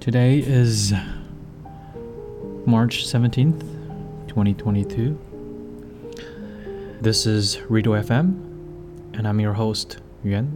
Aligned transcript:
Today 0.00 0.40
is 0.40 0.92
March 2.66 3.06
17th, 3.06 3.60
2022. 4.26 5.16
This 7.00 7.26
is 7.26 7.60
Rito 7.68 7.92
FM, 7.92 8.34
and 9.16 9.28
I'm 9.28 9.38
your 9.38 9.52
host, 9.52 9.98
Yuan. 10.24 10.48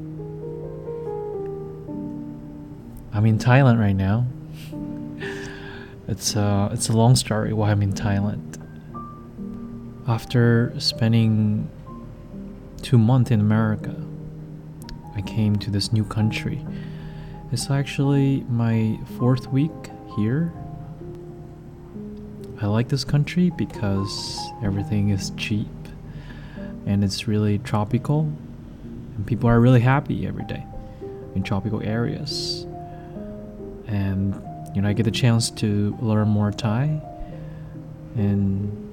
I'm 3.13 3.27
in 3.27 3.39
Thailand 3.39 3.79
right 3.79 3.95
now. 3.95 4.27
It's 6.09 6.35
a, 6.35 6.71
it's 6.73 6.89
a 6.89 6.95
long 6.95 7.15
story 7.15 7.53
why 7.53 7.71
I'm 7.71 7.83
in 7.83 7.93
Thailand. 7.93 8.57
After 10.09 10.75
spending 10.81 11.71
two 12.89 12.97
months 12.97 13.31
in 13.31 13.39
America, 13.39 13.95
I 15.15 15.21
came 15.21 15.57
to 15.57 15.71
this 15.71 15.93
new 15.93 16.05
country 16.05 16.65
it's 17.51 17.71
actually 17.71 18.45
my 18.49 18.99
fourth 19.19 19.47
week 19.49 19.71
here. 20.17 20.53
I 22.61 22.67
like 22.67 22.89
this 22.89 23.05
country 23.05 23.51
because 23.51 24.39
everything 24.63 25.11
is 25.11 25.31
cheap 25.39 25.69
and 26.85 27.03
it's 27.03 27.27
really 27.27 27.59
tropical 27.59 28.31
and 29.17 29.27
people 29.27 29.49
are 29.49 29.61
really 29.61 29.81
happy 29.81 30.27
every 30.27 30.45
day 30.45 30.65
in 31.35 31.43
tropical 31.43 31.83
areas. 31.83 32.67
And 33.87 34.35
you 34.75 34.83
know, 34.83 34.89
I 34.89 34.93
get 34.93 35.05
the 35.05 35.11
chance 35.11 35.51
to 35.53 35.97
learn 36.03 36.29
more 36.29 36.51
Thai 36.51 37.01
and 38.15 38.88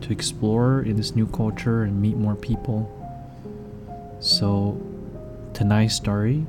to 0.00 0.12
explore 0.12 0.82
in 0.82 0.96
this 0.96 1.14
new 1.14 1.26
culture 1.26 1.82
and 1.82 2.00
meet 2.00 2.16
more 2.16 2.34
people. 2.34 2.88
So 4.20 4.80
tonight's 5.52 5.94
story 5.94 6.46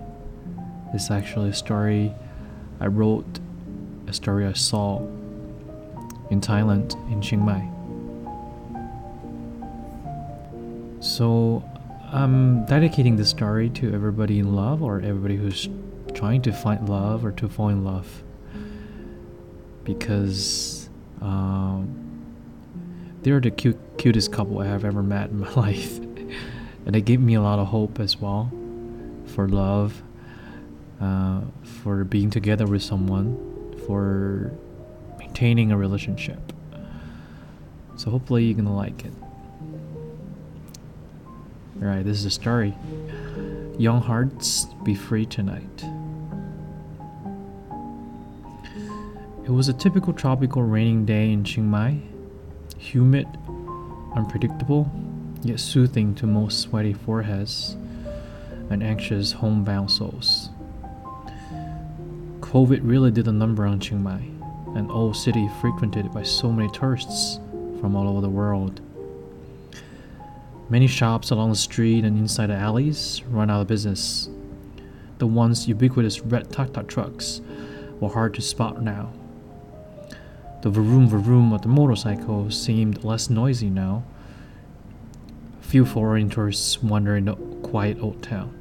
is 0.93 1.09
actually 1.09 1.49
a 1.49 1.53
story 1.53 2.13
I 2.79 2.87
wrote, 2.87 3.39
a 4.07 4.13
story 4.13 4.45
I 4.45 4.53
saw 4.53 4.99
in 6.29 6.41
Thailand, 6.41 6.95
in 7.11 7.21
Chiang 7.21 7.45
Mai. 7.45 7.67
So 11.01 11.63
I'm 12.11 12.65
dedicating 12.65 13.15
this 13.15 13.29
story 13.29 13.69
to 13.71 13.93
everybody 13.93 14.39
in 14.39 14.55
love 14.55 14.83
or 14.83 14.99
everybody 15.01 15.35
who's 15.35 15.69
trying 16.13 16.41
to 16.43 16.51
find 16.51 16.89
love 16.89 17.23
or 17.25 17.31
to 17.33 17.47
fall 17.47 17.69
in 17.69 17.83
love 17.83 18.23
because 19.83 20.89
um, 21.21 22.00
they're 23.23 23.39
the 23.39 23.51
cute, 23.51 23.77
cutest 23.97 24.31
couple 24.31 24.59
I 24.59 24.65
have 24.67 24.83
ever 24.83 25.03
met 25.03 25.29
in 25.29 25.39
my 25.39 25.51
life. 25.55 25.97
and 25.97 26.95
they 26.95 27.01
gave 27.01 27.19
me 27.19 27.35
a 27.35 27.41
lot 27.41 27.59
of 27.59 27.67
hope 27.67 27.99
as 27.99 28.17
well 28.17 28.51
for 29.27 29.47
love 29.47 30.01
uh, 30.99 31.41
for 31.63 32.03
being 32.03 32.29
together 32.29 32.67
with 32.67 32.83
someone, 32.83 33.75
for 33.87 34.51
maintaining 35.17 35.71
a 35.71 35.77
relationship. 35.77 36.53
So 37.95 38.09
hopefully 38.09 38.45
you're 38.45 38.57
gonna 38.57 38.75
like 38.75 39.05
it. 39.05 39.13
Alright, 41.81 42.05
this 42.05 42.17
is 42.17 42.23
the 42.23 42.29
story. 42.29 42.75
Young 43.77 44.01
hearts 44.01 44.65
be 44.83 44.93
free 44.93 45.25
tonight. 45.25 45.85
It 49.43 49.49
was 49.49 49.67
a 49.67 49.73
typical 49.73 50.13
tropical 50.13 50.61
raining 50.61 51.05
day 51.05 51.31
in 51.31 51.43
Chiang 51.43 51.67
Mai. 51.67 51.99
Humid, 52.81 53.27
unpredictable, 54.15 54.91
yet 55.43 55.59
soothing 55.59 56.15
to 56.15 56.25
most 56.25 56.59
sweaty 56.59 56.93
foreheads 56.93 57.77
and 58.71 58.81
anxious 58.81 59.31
homebound 59.31 59.91
souls. 59.91 60.49
COVID 62.39 62.79
really 62.81 63.11
did 63.11 63.27
a 63.27 63.31
number 63.31 63.65
on 63.67 63.79
Chiang 63.79 64.01
Mai, 64.01 64.23
an 64.75 64.89
old 64.89 65.15
city 65.15 65.47
frequented 65.61 66.11
by 66.11 66.23
so 66.23 66.51
many 66.51 66.69
tourists 66.71 67.39
from 67.79 67.95
all 67.95 68.09
over 68.09 68.19
the 68.19 68.29
world. 68.29 68.81
Many 70.67 70.87
shops 70.87 71.29
along 71.29 71.51
the 71.51 71.57
street 71.57 72.03
and 72.03 72.17
inside 72.17 72.47
the 72.47 72.55
alleys 72.55 73.21
run 73.29 73.51
out 73.51 73.61
of 73.61 73.67
business. 73.67 74.27
The 75.19 75.27
once 75.27 75.67
ubiquitous 75.67 76.21
red 76.21 76.51
tuk 76.51 76.73
tuk 76.73 76.87
trucks 76.87 77.41
were 77.99 78.09
hard 78.09 78.33
to 78.33 78.41
spot 78.41 78.81
now. 78.81 79.13
The 80.61 80.69
vroom 80.69 81.07
vroom 81.07 81.53
of 81.53 81.63
the 81.63 81.67
motorcycles 81.67 82.61
seemed 82.61 83.03
less 83.03 83.31
noisy 83.31 83.69
now. 83.71 84.03
A 85.59 85.63
Few 85.63 85.85
foreign 85.85 86.29
tourists 86.29 86.83
wander 86.83 87.17
in 87.17 87.25
the 87.25 87.33
quiet 87.63 87.97
old 87.99 88.21
town. 88.21 88.53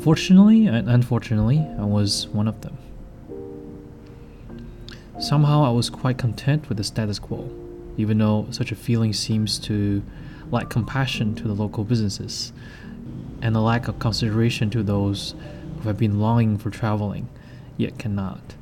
Fortunately 0.00 0.66
and 0.66 0.88
unfortunately, 0.88 1.58
I 1.78 1.84
was 1.84 2.26
one 2.28 2.48
of 2.48 2.62
them. 2.62 2.78
Somehow 5.18 5.62
I 5.62 5.70
was 5.70 5.90
quite 5.90 6.16
content 6.16 6.70
with 6.70 6.78
the 6.78 6.84
status 6.84 7.18
quo, 7.18 7.50
even 7.98 8.16
though 8.16 8.46
such 8.50 8.72
a 8.72 8.76
feeling 8.76 9.12
seems 9.12 9.58
to 9.58 10.02
lack 10.50 10.70
compassion 10.70 11.34
to 11.34 11.42
the 11.42 11.52
local 11.52 11.84
businesses 11.84 12.54
and 13.42 13.54
a 13.54 13.60
lack 13.60 13.88
of 13.88 13.98
consideration 13.98 14.70
to 14.70 14.82
those 14.82 15.34
who 15.82 15.88
have 15.88 15.98
been 15.98 16.18
longing 16.18 16.56
for 16.56 16.70
traveling 16.70 17.28
yet 17.76 17.98
cannot. 17.98 18.54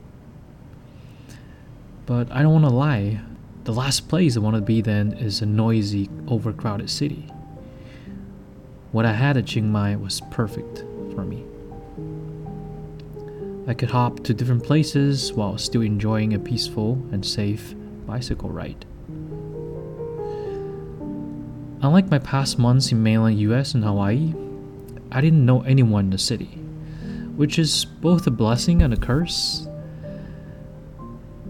But 2.08 2.32
I 2.32 2.40
don't 2.40 2.54
want 2.54 2.64
to 2.64 2.70
lie, 2.70 3.20
the 3.64 3.74
last 3.74 4.08
place 4.08 4.34
I 4.34 4.40
want 4.40 4.56
to 4.56 4.62
be 4.62 4.80
then 4.80 5.12
is 5.12 5.42
a 5.42 5.46
noisy, 5.46 6.08
overcrowded 6.26 6.88
city. 6.88 7.26
What 8.92 9.04
I 9.04 9.12
had 9.12 9.36
at 9.36 9.44
Chiang 9.44 9.70
Mai 9.70 9.94
was 9.94 10.22
perfect 10.30 10.78
for 11.14 11.22
me. 11.26 11.44
I 13.66 13.74
could 13.74 13.90
hop 13.90 14.24
to 14.24 14.32
different 14.32 14.64
places 14.64 15.34
while 15.34 15.58
still 15.58 15.82
enjoying 15.82 16.32
a 16.32 16.38
peaceful 16.38 16.92
and 17.12 17.26
safe 17.26 17.74
bicycle 18.06 18.48
ride. 18.48 18.86
Unlike 21.82 22.10
my 22.10 22.20
past 22.20 22.58
months 22.58 22.90
in 22.90 23.02
mainland 23.02 23.38
US 23.40 23.74
and 23.74 23.84
Hawaii, 23.84 24.32
I 25.12 25.20
didn't 25.20 25.44
know 25.44 25.60
anyone 25.60 26.06
in 26.06 26.10
the 26.12 26.16
city, 26.16 26.58
which 27.36 27.58
is 27.58 27.84
both 27.84 28.26
a 28.26 28.30
blessing 28.30 28.80
and 28.80 28.94
a 28.94 28.96
curse. 28.96 29.67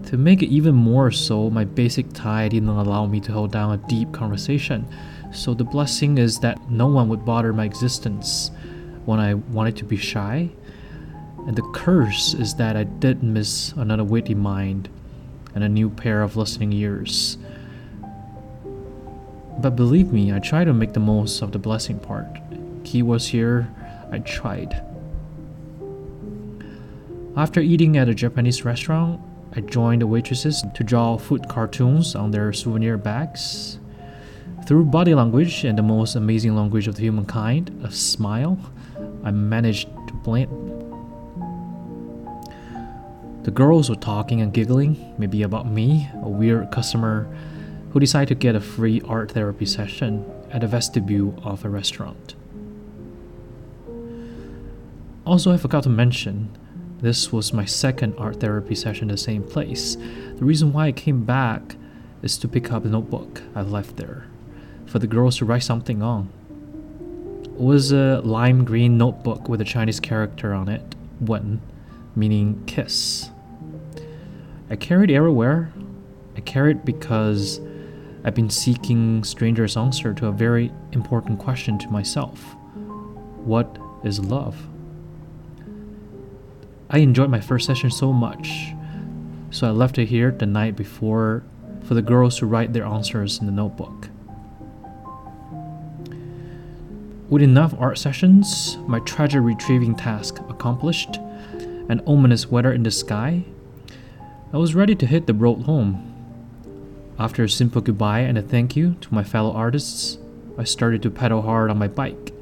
To 0.09 0.17
make 0.17 0.41
it 0.41 0.47
even 0.47 0.73
more 0.73 1.11
so, 1.11 1.51
my 1.51 1.65
basic 1.65 2.11
Thai 2.13 2.47
didn't 2.47 2.69
allow 2.69 3.05
me 3.05 3.19
to 3.19 3.31
hold 3.31 3.51
down 3.51 3.73
a 3.73 3.87
deep 3.87 4.11
conversation, 4.11 4.87
so 5.31 5.53
the 5.53 5.63
blessing 5.63 6.17
is 6.17 6.39
that 6.39 6.71
no 6.71 6.87
one 6.87 7.09
would 7.09 7.23
bother 7.23 7.53
my 7.53 7.65
existence 7.65 8.49
when 9.05 9.19
I 9.19 9.35
wanted 9.35 9.77
to 9.77 9.85
be 9.85 9.97
shy. 9.97 10.49
And 11.45 11.55
the 11.55 11.61
curse 11.75 12.33
is 12.33 12.55
that 12.55 12.75
I 12.75 12.85
did 12.85 13.21
miss 13.21 13.71
another 13.73 14.03
witty 14.03 14.33
mind 14.33 14.89
and 15.53 15.63
a 15.63 15.69
new 15.69 15.91
pair 15.91 16.23
of 16.23 16.35
listening 16.35 16.73
ears. 16.73 17.37
But 19.59 19.75
believe 19.75 20.11
me, 20.11 20.33
I 20.33 20.39
try 20.39 20.63
to 20.63 20.73
make 20.73 20.93
the 20.93 20.99
most 20.99 21.43
of 21.43 21.51
the 21.51 21.59
blessing 21.59 21.99
part. 21.99 22.25
Key 22.83 23.03
was 23.03 23.27
here, 23.27 23.69
I 24.11 24.17
tried. 24.17 24.83
After 27.37 27.59
eating 27.59 27.95
at 27.95 28.09
a 28.09 28.15
Japanese 28.15 28.65
restaurant, 28.65 29.21
I 29.55 29.61
joined 29.61 30.01
the 30.01 30.07
waitresses 30.07 30.63
to 30.75 30.83
draw 30.83 31.17
food 31.17 31.49
cartoons 31.49 32.15
on 32.15 32.31
their 32.31 32.53
souvenir 32.53 32.97
bags. 32.97 33.79
Through 34.67 34.85
body 34.85 35.15
language 35.15 35.63
and 35.63 35.77
the 35.77 35.83
most 35.83 36.15
amazing 36.15 36.55
language 36.55 36.87
of 36.87 36.95
the 36.95 37.01
humankind, 37.01 37.81
a 37.83 37.91
smile, 37.91 38.59
I 39.23 39.31
managed 39.31 39.87
to 40.07 40.13
blend. 40.13 40.49
The 43.43 43.51
girls 43.51 43.89
were 43.89 43.95
talking 43.95 44.41
and 44.41 44.53
giggling, 44.53 45.15
maybe 45.17 45.41
about 45.41 45.65
me, 45.67 46.07
a 46.21 46.29
weird 46.29 46.71
customer 46.71 47.27
who 47.91 47.99
decided 47.99 48.27
to 48.27 48.35
get 48.35 48.55
a 48.55 48.61
free 48.61 49.01
art 49.07 49.31
therapy 49.31 49.65
session 49.65 50.23
at 50.51 50.61
the 50.61 50.67
vestibule 50.67 51.33
of 51.43 51.65
a 51.65 51.69
restaurant. 51.69 52.35
Also, 55.25 55.51
I 55.51 55.57
forgot 55.57 55.83
to 55.83 55.89
mention, 55.89 56.55
this 57.01 57.31
was 57.31 57.53
my 57.53 57.65
second 57.65 58.15
art 58.17 58.41
therapy 58.41 58.75
session 58.75 59.07
the 59.07 59.17
same 59.17 59.43
place. 59.43 59.95
The 59.95 60.45
reason 60.45 60.73
why 60.73 60.87
I 60.87 60.91
came 60.91 61.23
back 61.23 61.75
is 62.21 62.37
to 62.39 62.47
pick 62.47 62.71
up 62.71 62.83
the 62.83 62.89
notebook 62.89 63.41
I 63.55 63.61
left 63.61 63.95
there 63.95 64.25
for 64.85 64.99
the 64.99 65.07
girls 65.07 65.37
to 65.37 65.45
write 65.45 65.63
something 65.63 66.01
on 66.01 66.29
It 67.43 67.61
was 67.61 67.91
a 67.91 68.21
lime 68.21 68.65
green 68.65 68.97
notebook 68.97 69.47
with 69.47 69.61
a 69.61 69.65
Chinese 69.65 69.99
character 69.99 70.53
on 70.53 70.67
it, 70.67 70.95
Wen, 71.21 71.61
meaning 72.15 72.63
kiss. 72.65 73.29
I 74.69 74.75
carried 74.75 75.09
it 75.09 75.15
everywhere. 75.15 75.71
I 76.35 76.41
carried 76.41 76.77
it 76.77 76.85
because 76.85 77.61
I've 78.25 78.35
been 78.35 78.49
seeking 78.49 79.23
stranger's 79.23 79.77
answer 79.77 80.13
to 80.15 80.27
a 80.27 80.31
very 80.31 80.71
important 80.91 81.39
question 81.39 81.79
to 81.79 81.89
myself. 81.89 82.55
What 83.45 83.77
is 84.03 84.19
love? 84.19 84.57
I 86.91 86.97
enjoyed 86.99 87.29
my 87.29 87.39
first 87.39 87.67
session 87.67 87.91
so 87.91 88.11
much, 88.11 88.73
so 89.51 89.67
I 89.67 89.69
left 89.69 89.99
it 89.99 90.07
here 90.07 90.31
the 90.31 90.47
night 90.47 90.75
before 90.75 91.43
for 91.83 91.93
the 91.93 92.01
girls 92.01 92.39
to 92.39 92.47
write 92.47 92.73
their 92.73 92.85
answers 92.85 93.39
in 93.39 93.45
the 93.45 93.51
notebook. 93.51 94.09
With 97.29 97.43
enough 97.43 97.75
art 97.77 97.99
sessions, 97.99 98.79
my 98.87 98.99
treasure 99.01 99.41
retrieving 99.41 99.95
task 99.95 100.39
accomplished, 100.49 101.17
and 101.89 102.01
ominous 102.07 102.47
weather 102.47 102.73
in 102.73 102.81
the 102.81 102.89
sky, 102.89 103.43
I 104.51 104.57
was 104.57 104.73
ready 104.73 104.95
to 104.95 105.05
hit 105.05 105.27
the 105.27 105.33
road 105.35 105.63
home. 105.63 106.05
After 107.19 107.43
a 107.43 107.49
simple 107.49 107.81
goodbye 107.81 108.21
and 108.21 108.35
a 108.35 108.41
thank 108.41 108.75
you 108.75 108.95
to 109.01 109.13
my 109.13 109.23
fellow 109.23 109.51
artists, 109.51 110.17
I 110.57 110.63
started 110.63 111.03
to 111.03 111.11
pedal 111.11 111.43
hard 111.43 111.69
on 111.69 111.77
my 111.77 111.87
bike. 111.87 112.33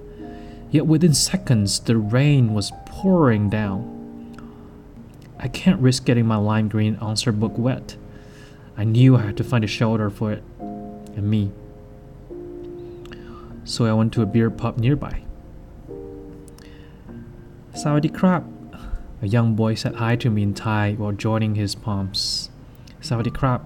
Yet 0.71 0.85
within 0.85 1.13
seconds, 1.13 1.81
the 1.81 1.97
rain 1.97 2.53
was 2.53 2.71
pouring 2.85 3.50
down. 3.50 3.95
I 5.39 5.48
can't 5.48 5.80
risk 5.80 6.06
getting 6.06 6.25
my 6.25 6.38
lime 6.38 6.68
green 6.68 6.95
answer 7.01 7.31
book 7.31 7.57
wet. 7.57 7.95
I 8.75 8.84
knew 8.84 9.16
I 9.16 9.22
had 9.22 9.38
to 9.38 9.44
find 9.44 9.63
a 9.63 9.68
shelter 9.68 10.10
for 10.10 10.31
it 10.31 10.44
and 10.60 11.30
me. 11.30 11.51
So 13.63 13.86
I 13.86 13.94
went 13.94 14.13
to 14.13 14.22
a 14.22 14.25
beer 14.25 14.50
pub 14.50 14.78
nearby. 14.78 15.24
Sawadee 17.74 18.12
krap, 18.12 18.44
a 19.22 19.28
young 19.28 19.56
boy 19.56 19.75
said 19.75 19.95
hi 19.95 20.16
to 20.16 20.30
me 20.30 20.44
in 20.44 20.54
Thai 20.54 20.94
while 20.94 21.12
joining 21.12 21.56
his 21.56 21.75
palms. 21.75 22.50
Sawadee 23.01 23.31
krap. 23.31 23.62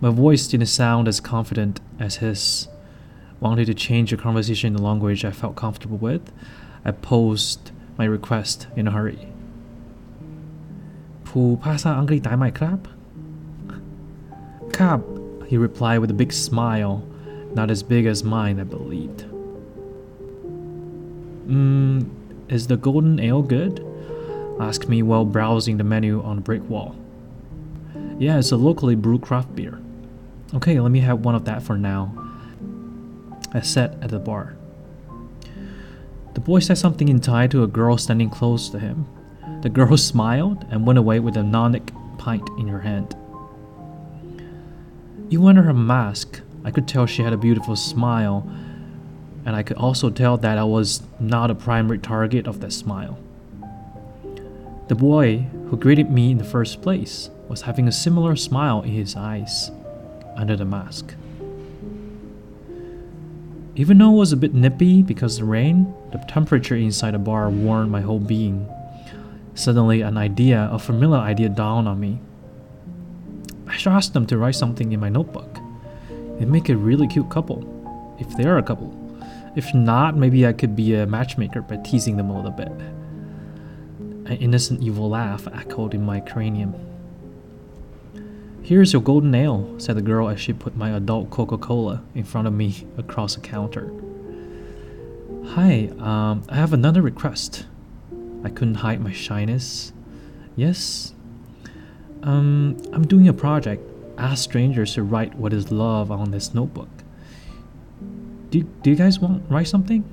My 0.00 0.10
voice 0.10 0.46
didn't 0.46 0.66
sound 0.66 1.08
as 1.08 1.20
confident 1.20 1.80
as 1.98 2.16
his. 2.16 2.68
Wanted 3.40 3.66
to 3.66 3.74
change 3.74 4.10
the 4.10 4.18
conversation 4.18 4.74
in 4.74 4.80
a 4.80 4.82
language 4.82 5.24
I 5.24 5.30
felt 5.30 5.56
comfortable 5.56 5.96
with, 5.96 6.30
I 6.84 6.90
posed 6.90 7.70
my 7.96 8.04
request 8.04 8.66
in 8.76 8.86
a 8.86 8.90
hurry 8.90 9.29
who 11.30 11.58
pass 11.62 11.84
an 11.84 11.98
angry 11.98 12.20
time 12.20 12.40
my 12.40 12.50
crab? 12.50 12.88
He 15.46 15.56
replied 15.56 15.98
with 15.98 16.10
a 16.10 16.14
big 16.14 16.32
smile, 16.32 17.06
not 17.54 17.70
as 17.70 17.82
big 17.82 18.06
as 18.06 18.24
mine, 18.24 18.60
I 18.60 18.64
believe. 18.64 19.10
Mm, 21.46 22.08
is 22.48 22.68
the 22.68 22.76
golden 22.76 23.18
ale 23.20 23.42
good? 23.42 23.84
asked 24.60 24.88
me 24.88 25.02
while 25.02 25.24
browsing 25.24 25.76
the 25.76 25.84
menu 25.84 26.22
on 26.22 26.36
the 26.36 26.42
brick 26.42 26.68
wall. 26.68 26.94
Yeah, 28.18 28.38
it's 28.38 28.52
a 28.52 28.56
locally 28.56 28.94
brewed 28.94 29.22
craft 29.22 29.54
beer. 29.56 29.80
Okay, 30.54 30.78
let 30.78 30.92
me 30.92 31.00
have 31.00 31.24
one 31.24 31.34
of 31.34 31.44
that 31.46 31.62
for 31.62 31.76
now. 31.76 32.12
I 33.52 33.60
sat 33.60 33.96
at 34.02 34.10
the 34.10 34.18
bar. 34.18 34.54
The 36.34 36.40
boy 36.40 36.60
said 36.60 36.78
something 36.78 37.08
in 37.08 37.20
Thai 37.20 37.48
to 37.48 37.64
a 37.64 37.66
girl 37.66 37.98
standing 37.98 38.30
close 38.30 38.68
to 38.68 38.78
him, 38.78 39.06
the 39.62 39.68
girl 39.68 39.96
smiled 39.98 40.64
and 40.70 40.86
went 40.86 40.98
away 40.98 41.20
with 41.20 41.36
a 41.36 41.40
Nonic 41.40 41.90
pint 42.16 42.48
in 42.58 42.68
her 42.68 42.80
hand. 42.80 43.14
Even 45.28 45.48
under 45.48 45.62
her 45.62 45.74
mask, 45.74 46.40
I 46.64 46.70
could 46.70 46.88
tell 46.88 47.04
she 47.04 47.22
had 47.22 47.34
a 47.34 47.38
beautiful 47.38 47.76
smile, 47.76 48.50
and 49.44 49.54
I 49.54 49.62
could 49.62 49.76
also 49.76 50.08
tell 50.08 50.38
that 50.38 50.56
I 50.56 50.64
was 50.64 51.02
not 51.18 51.50
a 51.50 51.54
primary 51.54 51.98
target 51.98 52.46
of 52.46 52.60
that 52.60 52.72
smile. 52.72 53.18
The 54.88 54.94
boy 54.94 55.46
who 55.68 55.76
greeted 55.76 56.10
me 56.10 56.30
in 56.30 56.38
the 56.38 56.44
first 56.44 56.80
place 56.80 57.28
was 57.48 57.62
having 57.62 57.86
a 57.86 57.92
similar 57.92 58.36
smile 58.36 58.82
in 58.82 58.90
his 58.90 59.14
eyes 59.14 59.70
under 60.36 60.56
the 60.56 60.64
mask. 60.64 61.14
Even 63.76 63.98
though 63.98 64.12
it 64.12 64.16
was 64.16 64.32
a 64.32 64.36
bit 64.36 64.54
nippy 64.54 65.02
because 65.02 65.34
of 65.34 65.40
the 65.40 65.50
rain, 65.52 65.94
the 66.12 66.18
temperature 66.28 66.76
inside 66.76 67.12
the 67.12 67.18
bar 67.18 67.50
warmed 67.50 67.90
my 67.90 68.00
whole 68.00 68.18
being. 68.18 68.66
Suddenly, 69.54 70.02
an 70.02 70.16
idea, 70.16 70.68
a 70.72 70.78
familiar 70.78 71.18
idea, 71.18 71.48
dawned 71.48 71.88
on 71.88 72.00
me. 72.00 72.20
I 73.66 73.76
should 73.76 73.92
ask 73.92 74.12
them 74.12 74.26
to 74.26 74.38
write 74.38 74.54
something 74.54 74.92
in 74.92 75.00
my 75.00 75.08
notebook. 75.08 75.58
It'd 76.36 76.48
make 76.48 76.68
a 76.68 76.76
really 76.76 77.06
cute 77.06 77.30
couple, 77.30 78.16
if 78.18 78.36
they're 78.36 78.58
a 78.58 78.62
couple. 78.62 78.96
If 79.56 79.74
not, 79.74 80.16
maybe 80.16 80.46
I 80.46 80.52
could 80.52 80.74
be 80.76 80.94
a 80.94 81.06
matchmaker 81.06 81.62
by 81.62 81.76
teasing 81.78 82.16
them 82.16 82.30
a 82.30 82.36
little 82.36 82.50
bit. 82.50 82.72
An 84.30 84.36
innocent 84.38 84.82
evil 84.82 85.10
laugh 85.10 85.46
echoed 85.52 85.92
in 85.92 86.04
my 86.04 86.20
cranium. 86.20 86.74
Here's 88.62 88.92
your 88.92 89.02
golden 89.02 89.34
ale, 89.34 89.74
said 89.78 89.96
the 89.96 90.02
girl 90.02 90.28
as 90.28 90.40
she 90.40 90.52
put 90.52 90.76
my 90.76 90.90
adult 90.90 91.30
Coca 91.30 91.58
Cola 91.58 92.02
in 92.14 92.22
front 92.22 92.46
of 92.46 92.52
me 92.52 92.86
across 92.96 93.34
the 93.34 93.40
counter. 93.40 93.92
Hi, 95.46 95.90
um, 95.98 96.44
I 96.48 96.54
have 96.54 96.72
another 96.72 97.02
request. 97.02 97.66
I 98.44 98.48
couldn't 98.48 98.76
hide 98.76 99.00
my 99.00 99.12
shyness. 99.12 99.92
Yes? 100.56 101.14
Um, 102.22 102.76
I'm 102.92 103.06
doing 103.06 103.28
a 103.28 103.32
project. 103.32 103.82
Ask 104.18 104.44
strangers 104.44 104.94
to 104.94 105.02
write 105.02 105.34
what 105.34 105.52
is 105.52 105.70
love 105.70 106.10
on 106.10 106.30
this 106.30 106.54
notebook. 106.54 106.88
Do, 108.50 108.62
do 108.62 108.90
you 108.90 108.96
guys 108.96 109.20
want 109.20 109.42
write 109.48 109.68
something? 109.68 110.04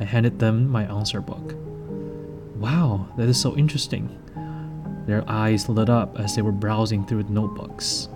I 0.00 0.04
handed 0.04 0.38
them 0.38 0.68
my 0.68 0.84
answer 0.84 1.20
book. 1.20 1.54
Wow, 2.56 3.08
that 3.16 3.28
is 3.28 3.40
so 3.40 3.56
interesting. 3.56 4.08
Their 5.06 5.22
eyes 5.28 5.68
lit 5.68 5.90
up 5.90 6.18
as 6.18 6.34
they 6.34 6.42
were 6.42 6.52
browsing 6.52 7.04
through 7.04 7.24
the 7.24 7.32
notebooks. 7.32 8.08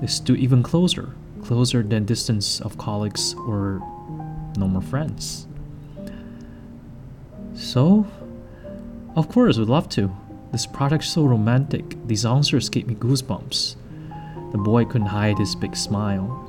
They 0.00 0.06
stood 0.06 0.38
even 0.38 0.62
closer, 0.62 1.14
closer 1.42 1.82
than 1.82 2.04
distance 2.04 2.60
of 2.60 2.76
colleagues 2.78 3.34
or 3.46 3.80
normal 4.56 4.82
friends. 4.82 5.46
So, 7.54 8.06
of 9.16 9.28
course, 9.28 9.58
we'd 9.58 9.68
love 9.68 9.88
to. 9.90 10.14
This 10.52 10.66
project's 10.66 11.08
so 11.08 11.24
romantic. 11.24 11.96
These 12.06 12.26
answers 12.26 12.68
gave 12.68 12.86
me 12.86 12.94
goosebumps. 12.94 13.76
The 14.52 14.58
boy 14.58 14.84
couldn't 14.84 15.08
hide 15.08 15.38
his 15.38 15.54
big 15.54 15.76
smile. 15.76 16.46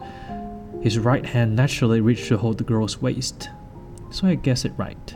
His 0.81 0.98
right 0.98 1.25
hand 1.25 1.56
naturally 1.56 2.02
reached 2.02 2.28
to 2.30 2.38
hold 2.38 2.58
the 2.58 2.63
girl's 2.63 3.02
waist, 3.02 3.50
so 4.10 4.28
I 4.28 4.36
guessed 4.36 4.66
it 4.66 4.74
right. 4.78 5.16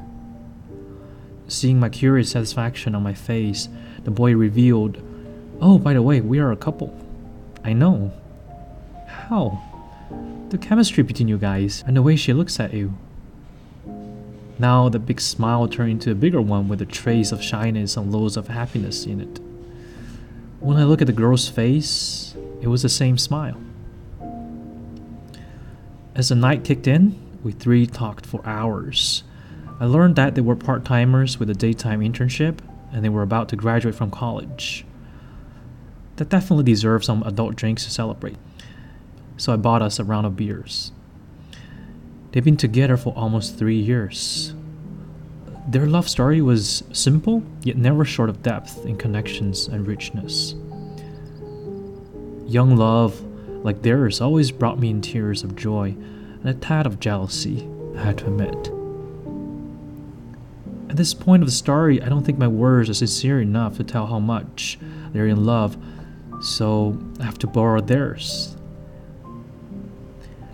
Seeing 1.47 1.79
my 1.79 1.89
curious 1.89 2.31
satisfaction 2.31 2.93
on 2.93 3.01
my 3.03 3.13
face, 3.13 3.69
the 4.03 4.11
boy 4.11 4.35
revealed, 4.35 5.01
Oh, 5.61 5.79
by 5.79 5.93
the 5.93 6.01
way, 6.01 6.21
we 6.21 6.39
are 6.39 6.51
a 6.51 6.57
couple. 6.57 6.95
I 7.63 7.73
know. 7.73 8.11
How? 9.07 9.61
The 10.49 10.57
chemistry 10.59 11.01
between 11.03 11.27
you 11.27 11.37
guys 11.37 11.83
and 11.87 11.97
the 11.97 12.01
way 12.03 12.15
she 12.15 12.33
looks 12.33 12.59
at 12.59 12.73
you. 12.73 12.93
Now 14.57 14.87
the 14.87 14.99
big 14.99 15.19
smile 15.19 15.67
turned 15.67 15.91
into 15.91 16.11
a 16.11 16.15
bigger 16.15 16.41
one 16.41 16.67
with 16.67 16.81
a 16.81 16.85
trace 16.85 17.31
of 17.31 17.43
shyness 17.43 17.97
and 17.97 18.11
loads 18.11 18.37
of 18.37 18.47
happiness 18.47 19.05
in 19.05 19.19
it. 19.19 19.39
When 20.59 20.77
I 20.77 20.85
look 20.85 21.01
at 21.01 21.07
the 21.07 21.13
girl's 21.13 21.49
face, 21.49 22.35
it 22.61 22.67
was 22.67 22.81
the 22.81 22.89
same 22.89 23.17
smile. 23.17 23.61
As 26.15 26.29
the 26.29 26.35
night 26.35 26.63
kicked 26.63 26.87
in, 26.87 27.19
we 27.43 27.51
three 27.51 27.85
talked 27.85 28.25
for 28.25 28.41
hours. 28.45 29.23
I 29.79 29.85
learned 29.85 30.15
that 30.15 30.35
they 30.35 30.41
were 30.41 30.55
part 30.55 30.85
timers 30.85 31.37
with 31.37 31.49
a 31.49 31.53
daytime 31.53 31.99
internship 31.99 32.59
and 32.93 33.03
they 33.03 33.09
were 33.09 33.21
about 33.21 33.49
to 33.49 33.57
graduate 33.57 33.95
from 33.95 34.09
college. 34.09 34.85
That 36.15 36.29
definitely 36.29 36.63
deserved 36.63 37.03
some 37.03 37.23
adult 37.23 37.57
drinks 37.57 37.83
to 37.83 37.91
celebrate. 37.91 38.37
So 39.35 39.51
I 39.51 39.57
bought 39.57 39.81
us 39.81 39.99
a 39.99 40.05
round 40.05 40.25
of 40.25 40.37
beers. 40.37 40.93
They've 42.35 42.43
been 42.43 42.57
together 42.57 42.97
for 42.97 43.13
almost 43.13 43.57
three 43.57 43.79
years. 43.79 44.53
Their 45.69 45.85
love 45.85 46.09
story 46.09 46.41
was 46.41 46.83
simple, 46.91 47.41
yet 47.63 47.77
never 47.77 48.03
short 48.03 48.29
of 48.29 48.43
depth 48.43 48.85
in 48.85 48.97
connections 48.97 49.67
and 49.67 49.87
richness. 49.87 50.53
Young 52.45 52.75
love, 52.75 53.23
like 53.63 53.83
theirs, 53.83 54.19
always 54.19 54.51
brought 54.51 54.79
me 54.79 54.89
in 54.89 54.99
tears 54.99 55.45
of 55.45 55.55
joy 55.55 55.95
and 56.41 56.49
a 56.49 56.53
tad 56.53 56.85
of 56.85 56.99
jealousy, 56.99 57.69
I 57.95 58.03
had 58.03 58.17
to 58.17 58.25
admit. 58.25 58.69
At 60.89 60.97
this 60.97 61.13
point 61.13 61.41
of 61.41 61.47
the 61.47 61.55
story, 61.55 62.01
I 62.01 62.09
don't 62.09 62.25
think 62.25 62.37
my 62.37 62.49
words 62.49 62.89
are 62.89 62.95
sincere 62.95 63.39
enough 63.39 63.77
to 63.77 63.85
tell 63.85 64.07
how 64.07 64.19
much 64.19 64.77
they're 65.13 65.27
in 65.27 65.45
love, 65.45 65.77
so 66.41 67.01
I 67.17 67.23
have 67.23 67.39
to 67.39 67.47
borrow 67.47 67.79
theirs. 67.79 68.57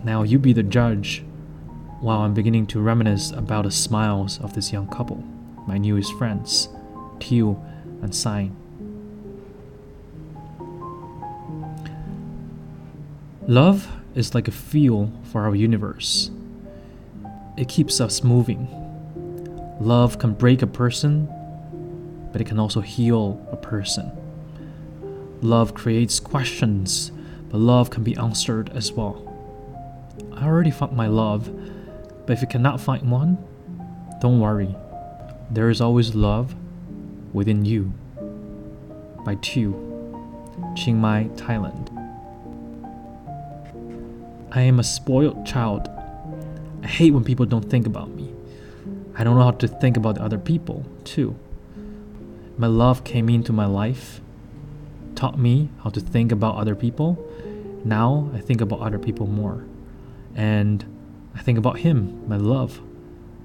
Now 0.04 0.22
you 0.22 0.38
be 0.38 0.52
the 0.52 0.62
judge 0.62 1.24
while 2.02 2.22
I'm 2.22 2.34
beginning 2.34 2.66
to 2.66 2.80
reminisce 2.80 3.30
about 3.30 3.62
the 3.62 3.70
smiles 3.70 4.40
of 4.40 4.54
this 4.54 4.72
young 4.72 4.88
couple, 4.88 5.22
my 5.68 5.78
newest 5.78 6.12
friends, 6.14 6.68
Teal 7.20 7.64
and 8.02 8.12
Sign. 8.12 8.56
Love 13.46 13.86
is 14.16 14.34
like 14.34 14.48
a 14.48 14.50
fuel 14.50 15.12
for 15.30 15.42
our 15.44 15.54
universe. 15.54 16.32
It 17.56 17.68
keeps 17.68 18.00
us 18.00 18.24
moving. 18.24 18.66
Love 19.80 20.18
can 20.18 20.34
break 20.34 20.60
a 20.60 20.66
person, 20.66 21.28
but 22.32 22.40
it 22.40 22.48
can 22.48 22.58
also 22.58 22.80
heal 22.80 23.40
a 23.52 23.56
person. 23.56 24.10
Love 25.40 25.72
creates 25.74 26.18
questions, 26.18 27.12
but 27.48 27.58
love 27.58 27.90
can 27.90 28.02
be 28.02 28.16
answered 28.16 28.70
as 28.70 28.90
well. 28.90 29.22
I 30.32 30.46
already 30.46 30.72
found 30.72 30.96
my 30.96 31.06
love, 31.06 31.48
but 32.32 32.38
if 32.38 32.40
you 32.40 32.48
cannot 32.48 32.80
find 32.80 33.10
one, 33.10 33.36
don't 34.22 34.40
worry. 34.40 34.74
There 35.50 35.68
is 35.68 35.82
always 35.82 36.14
love 36.14 36.54
within 37.34 37.66
you. 37.66 37.92
By 39.22 39.34
Teal, 39.42 39.74
Chiang 40.74 40.96
Mai, 40.98 41.28
Thailand. 41.34 41.90
I 44.50 44.62
am 44.62 44.80
a 44.80 44.82
spoiled 44.82 45.44
child. 45.44 45.90
I 46.82 46.86
hate 46.86 47.10
when 47.10 47.22
people 47.22 47.44
don't 47.44 47.68
think 47.68 47.86
about 47.86 48.08
me. 48.08 48.32
I 49.14 49.24
don't 49.24 49.36
know 49.36 49.44
how 49.44 49.50
to 49.50 49.68
think 49.68 49.98
about 49.98 50.16
other 50.16 50.38
people, 50.38 50.86
too. 51.04 51.36
My 52.56 52.66
love 52.66 53.04
came 53.04 53.28
into 53.28 53.52
my 53.52 53.66
life, 53.66 54.22
taught 55.16 55.38
me 55.38 55.68
how 55.84 55.90
to 55.90 56.00
think 56.00 56.32
about 56.32 56.56
other 56.56 56.74
people. 56.74 57.22
Now 57.84 58.30
I 58.32 58.40
think 58.40 58.62
about 58.62 58.80
other 58.80 58.98
people 58.98 59.26
more. 59.26 59.66
And 60.34 60.82
I 61.34 61.40
think 61.40 61.58
about 61.58 61.78
him, 61.78 62.26
my 62.28 62.36
love, 62.36 62.80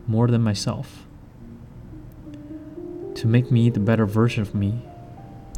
more 0.07 0.27
than 0.27 0.41
myself. 0.41 1.05
To 3.15 3.27
make 3.27 3.51
me 3.51 3.69
the 3.69 3.79
better 3.79 4.05
version 4.05 4.41
of 4.41 4.53
me, 4.53 4.81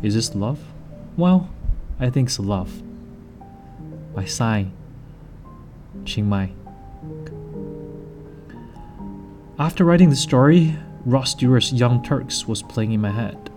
is 0.02 0.16
this 0.16 0.34
love? 0.36 0.60
Well, 1.18 1.50
I 2.00 2.10
think 2.10 2.30
it's 2.30 2.40
love. 2.40 2.82
By 4.16 4.26
Psy, 4.26 4.66
Chiang 6.06 6.30
Mai. 6.30 6.52
After 9.58 9.84
writing 9.84 10.10
the 10.10 10.16
story, 10.16 10.78
Rod 11.06 11.24
Stewart's 11.24 11.74
Young 11.74 12.02
Turks 12.02 12.48
was 12.48 12.62
playing 12.62 12.94
in 12.94 13.02
my 13.02 13.12
head. 13.12 13.50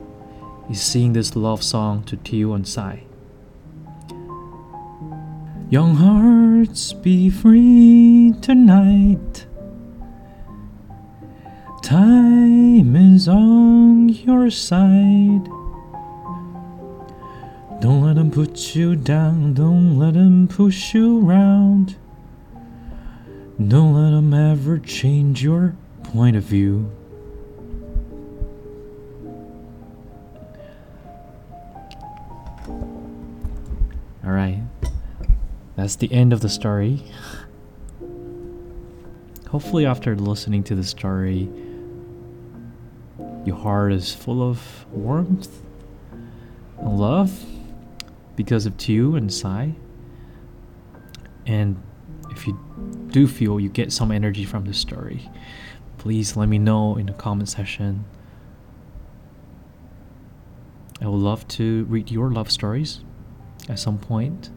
He's 0.67 0.83
singing 0.83 1.13
this 1.13 1.37
love 1.37 1.63
song 1.63 2.03
to 2.05 2.17
Teoh 2.17 2.55
and 2.55 2.67
Psy. 2.67 3.01
Young 5.73 5.95
hearts 5.95 6.93
be 6.93 7.31
free 7.31 8.35
tonight. 8.43 9.47
Time 11.83 12.95
is 12.95 13.27
on 13.27 14.11
your 14.11 14.51
side. 14.51 15.47
Don't 17.81 18.03
let 18.03 18.17
them 18.17 18.31
put 18.31 18.75
you 18.75 18.97
down, 18.97 19.55
don't 19.55 19.99
let 19.99 20.13
them 20.13 20.47
push 20.47 20.93
you 20.93 21.27
around. 21.27 21.97
Don't 23.57 23.95
let 23.95 24.11
them 24.11 24.35
ever 24.35 24.79
change 24.79 25.43
your 25.43 25.75
point 26.03 26.37
of 26.37 26.43
view. 26.43 26.93
Alright, 34.23 34.59
that's 35.83 35.97
the 35.97 36.13
end 36.13 36.33
of 36.33 36.41
the 36.41 36.49
story. 36.49 37.03
Hopefully, 39.49 39.85
after 39.85 40.15
listening 40.15 40.63
to 40.63 40.77
the 40.77 40.85
story, 40.85 41.51
your 43.45 43.57
heart 43.57 43.93
is 43.93 44.15
full 44.15 44.49
of 44.49 44.87
warmth 44.93 45.51
and 46.79 46.97
love 46.97 47.45
because 48.37 48.65
of 48.65 48.77
Teoh 48.77 49.17
and 49.17 49.33
Psy. 49.33 49.71
And 51.47 51.83
if 52.31 52.47
you 52.47 52.57
do 53.09 53.27
feel 53.27 53.59
you 53.59 53.69
get 53.69 53.93
some 53.93 54.13
energy 54.13 54.45
from 54.45 54.65
this 54.65 54.79
story, 54.79 55.29
please 55.99 56.37
let 56.37 56.49
me 56.49 56.59
know 56.59 56.97
in 56.97 57.07
the 57.07 57.13
comment 57.13 57.49
section. 57.49 58.05
I 61.01 61.09
would 61.09 61.19
love 61.19 61.49
to 61.49 61.87
read 61.87 62.09
your 62.09 62.31
love 62.31 62.53
stories 62.53 63.01
at 63.69 63.81
some 63.81 63.99
point 63.99 64.51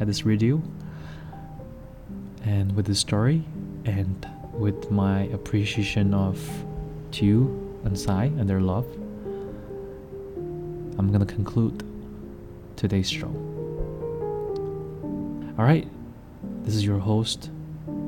at 0.00 0.06
this 0.06 0.24
radio 0.24 0.60
And 2.44 2.74
with 2.76 2.86
this 2.86 3.00
story 3.00 3.42
and 3.84 4.28
with 4.52 4.90
my 4.90 5.22
appreciation 5.32 6.14
of 6.14 6.38
Teoh 7.10 7.48
and 7.84 7.98
Sai 7.98 8.24
and 8.24 8.48
their 8.48 8.60
love, 8.60 8.86
I'm 10.98 11.10
gonna 11.12 11.26
conclude 11.26 11.82
today's 12.76 13.10
show. 13.10 13.32
Alright, 15.58 15.88
this 16.62 16.74
is 16.74 16.84
your 16.84 16.98
host, 16.98 17.50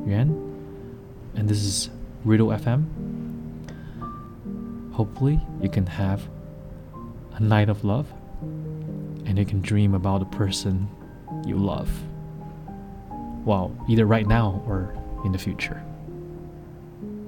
Yuan, 0.07 0.28
and 1.35 1.49
this 1.49 1.62
is 1.62 1.90
Riddle 2.25 2.49
FM. 2.49 2.85
Hopefully, 4.92 5.40
you 5.62 5.68
can 5.68 5.87
have 5.87 6.28
a 7.35 7.40
night 7.40 7.68
of 7.68 7.85
love 7.85 8.12
and 9.26 9.38
you 9.38 9.45
can 9.45 9.61
dream 9.61 9.95
about 9.95 10.18
the 10.21 10.37
person 10.37 10.88
you 11.49 11.57
love. 11.57 11.90
Well, 13.45 13.75
either 13.88 14.07
right 14.07 14.26
now 14.26 14.62
or 14.67 14.95
in 15.25 15.33
the 15.33 15.38
future. 15.38 15.78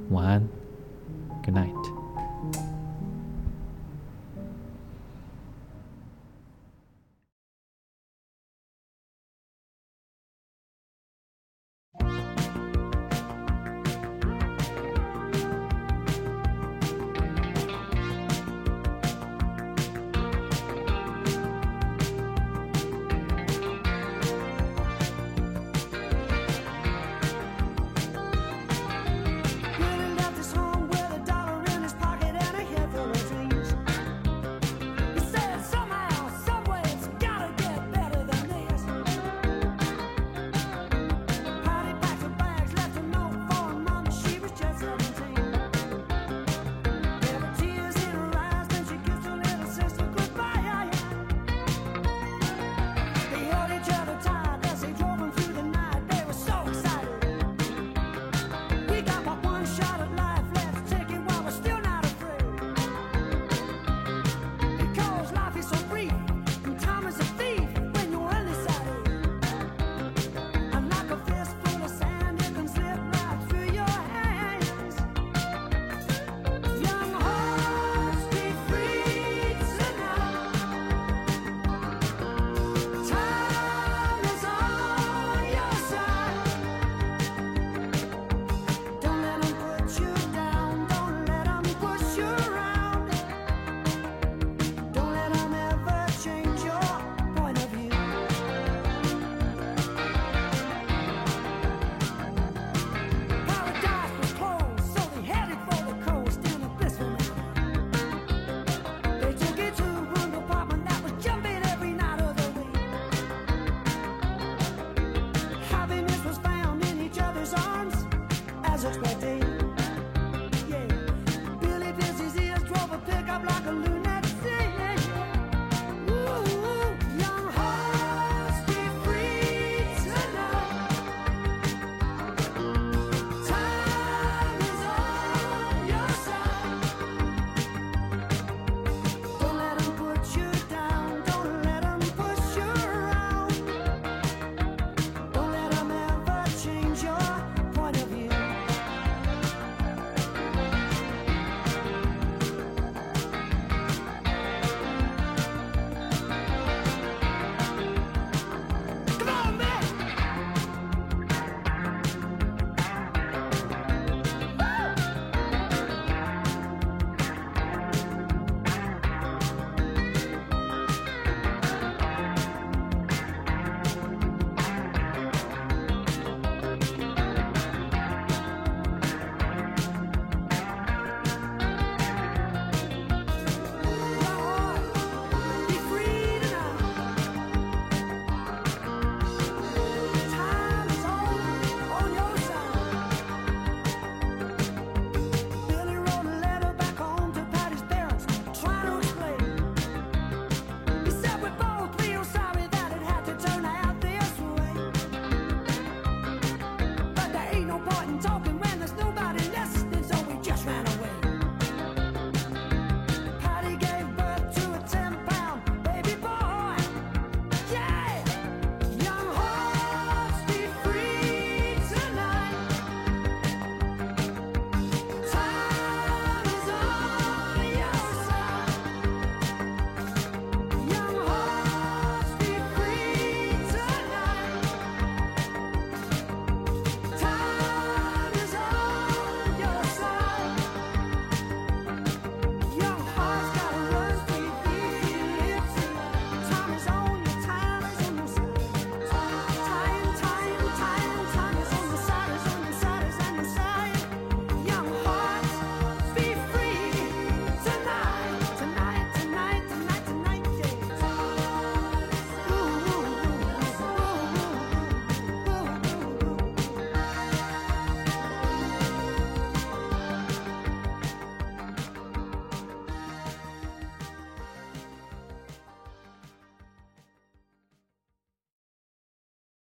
One, 0.09 0.49
good 1.45 1.55
night. 1.55 1.75